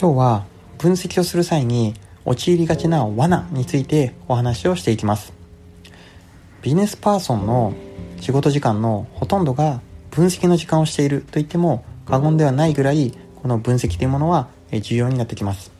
[0.00, 0.46] 今日は
[0.78, 1.92] 分析をする際に
[2.24, 5.32] 陥りがちな罠についてお話をしていきます。
[6.62, 7.74] ビジネスパーソンの
[8.20, 9.80] 仕事時間のほとんどが
[10.12, 15.72] 分析の時間をしていると言っても過言ではないぐらいこの分析というものは重要になってきます。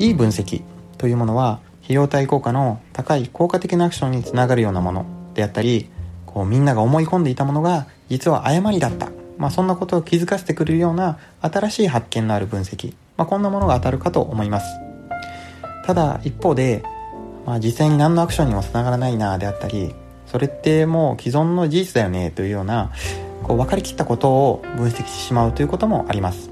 [0.00, 0.64] いい分析
[0.98, 5.88] というものは費用対効果の高い効果的なアクションにつながるようなものであったり
[6.26, 9.15] こうみんなが思い込んでいたものが実は誤りだった。
[9.38, 14.66] まあ、そんなことを気づかせてくれるような新しい発見のある分析、まあ、こんなものが当たるかと思います。
[15.86, 16.82] ただ一方で、
[17.44, 19.94] まあ、実際に何のアクションにもつながらないなであったり
[20.26, 22.90] それってもう既存の事実だよねというような
[23.44, 26.50] こう分かりきったことを分析してしまうということもあります。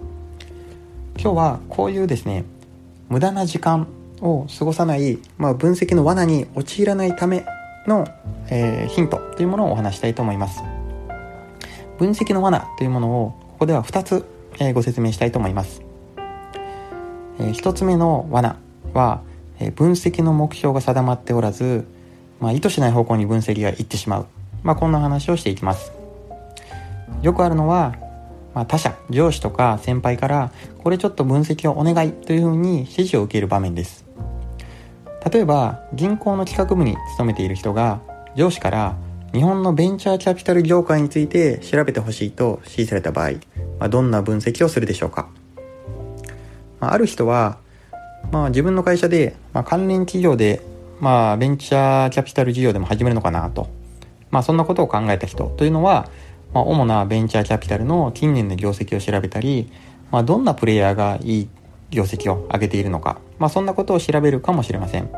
[1.17, 2.45] 今日はこういうですね
[3.09, 3.89] 無駄な時間
[4.21, 7.45] を過ごさない、まあ、分析の罠に陥らないため
[7.87, 8.07] の、
[8.49, 10.74] えー、ヒントというものをお話したいと思います。
[11.99, 14.25] 分析の罠というものをここでは2つ、
[14.59, 15.83] えご説明したいと思います、
[17.39, 18.57] え1つ目の罠
[18.93, 19.23] は、
[19.59, 21.87] え分析の目標が定まっておらず、
[22.41, 24.27] まあ、意図しない方向に分析がいってしまう、
[24.63, 25.93] まあ、こんな話をしていきます。
[27.23, 27.95] よくあるのは、
[28.55, 34.05] まあ、他者上司とか先輩からこれちょっと分析をお願いというふうに指示を受ける場面です。
[35.31, 38.01] 例えば銀行の企画部に勤めている人が
[38.37, 38.95] 上司から
[39.35, 43.33] 日本のベンチャーキャピタル業界について調べてほしいと指示された場合、
[43.81, 45.29] まあ、どんな分析をするでしょうか、
[46.79, 47.59] まあ、ある人は、
[48.31, 50.63] まあ、自分の会社で、まあ、関連企業で、
[51.01, 53.69] まあ、ベンチャーキャピタル事業でも始めるのかなと、
[54.31, 55.53] まあ、そんなことを考えた人。
[55.57, 56.09] というのは、
[56.53, 59.69] まあ、主なベンチャーキャピタルの近年の業績を調べたり、
[60.13, 61.49] まあ、どんなプレイヤーがいい
[61.91, 65.11] 業績を上げているのか、まあ、そんなことを調べるかもしれません。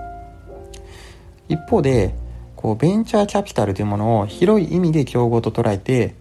[1.50, 2.14] 一方で
[2.56, 6.14] こうベンチャーキャピタルというものを広い意味で競合と捉えて、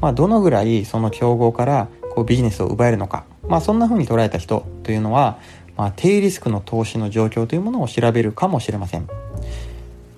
[0.00, 5.38] まあ、どのぐらいその競合からこうビジネスを奪えるのか、まあ、そんな風に捉えた人というのは、
[5.76, 9.08] まあ、低リスクの投資の状況というものを調べるかもしれません。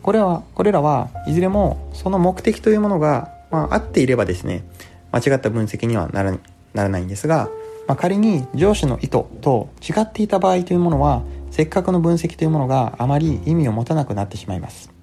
[0.02, 4.64] これはこれらはいずれもその目的というものが、まあ、合っていればですね
[5.12, 6.38] 間違った分析にはならな
[6.84, 7.50] らないんですが、
[7.86, 14.97] まあ、仮に上司の意図と違っていた場合というものはせっかくの分析というものがあまり意味を持たなくなってしまいます。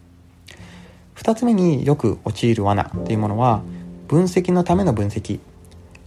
[1.15, 3.63] 2つ目によく陥る罠というものは
[4.07, 5.39] 分析のための分析。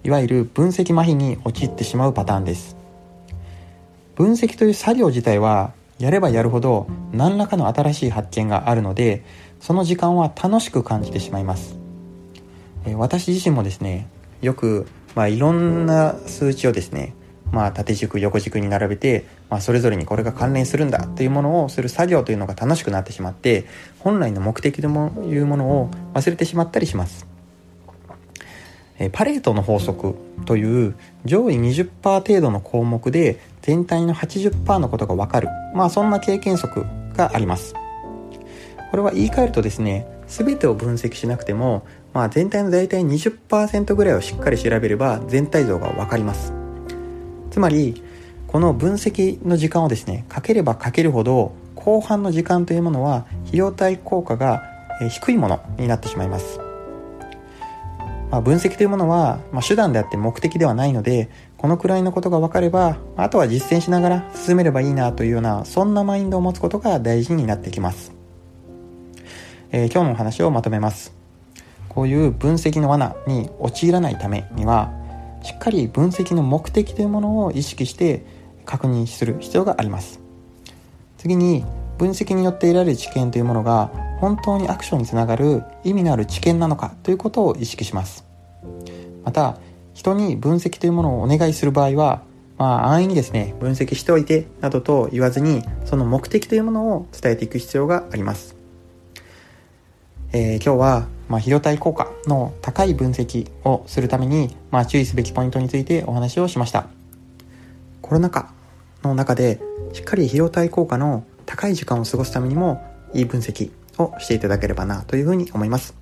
[0.04, 2.76] いわゆる分析麻痺に陥ってしまうパターンです。
[4.14, 9.24] 分析という作業自体はやればやるほど何らかの新しい発見があるので
[9.60, 11.76] その時間は楽しく感じてしまいます。
[12.96, 14.08] 私自身もですね
[14.40, 17.14] よく、まあ、いろんな数値をですね
[17.52, 23.66] まあ、縦軸横軸に並べて、まあ、それぞれにこれが関連するんだというものをする作業というのが楽しくなってしまって
[23.98, 27.26] 本来の目的というものを忘れてしまったりします。
[28.98, 36.84] えパレートの法則という上位20%程度の項目で全体の80%のことが分かる、まあ、そんな経験則
[37.14, 37.74] があります。
[38.90, 46.57] これは言い換えるとですね全てを分析しなくても、まあ、全体の大体20%ぐらいをしっかり調べれば全体像が分かります。
[47.50, 48.02] つまり
[48.46, 54.62] この分析の時間をですねかければかけるほど後半の時間というものは費用対効果が
[55.10, 56.58] 低いものになってしまいます、
[58.30, 68.12] まあ、分析というものは、まあ、手段であって目的ではないのでこのくらいのことが分かればあとは実践しながら進めればいいなというようなそんなマインドを持つことが大事になってきます、
[69.70, 71.18] えー、今日のお話をまとめます。
[71.98, 74.92] こういう分析の罠に陥らないためには
[75.42, 78.24] しっかり分析の目的というものを意識して
[78.64, 80.20] 確認する必要があります。
[81.16, 81.64] 次に
[81.98, 83.90] 分析によって得られる知見というものが
[84.20, 88.24] 本当にアクションにつながる意味のある知見なのかということを意識します。
[89.24, 89.58] また
[89.94, 92.22] 人に分析というものをお願いする場合は
[92.56, 98.54] まあ安易にですね分析しておいてなどと言わずにその目的というものを伝えていく必要があります、
[100.32, 106.86] えー、今日はまあ、費用対効果の高い分析をするために、まあ、注意すべきポイントについてお話をしました。
[108.00, 108.50] コロナ禍
[109.02, 109.60] の中で、
[109.92, 112.82] しっかり費用対効果の高い時間を過ごすためにも、
[113.14, 115.94] いい分析をしていただければなというふうに思います。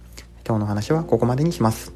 [0.47, 1.96] 今日の話はここまでにします。